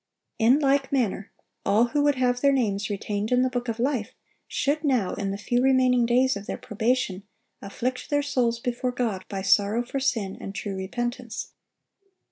In 0.39 0.57
like 0.57 0.91
manner, 0.91 1.31
all 1.63 1.89
who 1.89 2.01
would 2.01 2.15
have 2.15 2.41
their 2.41 2.51
names 2.51 2.89
retained 2.89 3.31
in 3.31 3.43
the 3.43 3.51
book 3.51 3.67
of 3.67 3.77
life, 3.77 4.15
should 4.47 4.83
now, 4.83 5.13
in 5.13 5.29
the 5.29 5.37
few 5.37 5.61
remaining 5.61 6.07
days 6.07 6.35
of 6.35 6.47
their 6.47 6.57
probation, 6.57 7.21
afflict 7.61 8.09
their 8.09 8.23
souls 8.23 8.59
before 8.59 8.91
God 8.91 9.23
by 9.29 9.43
sorrow 9.43 9.85
for 9.85 9.99
sin 9.99 10.35
and 10.41 10.55
true 10.55 10.75
repentance. 10.75 11.51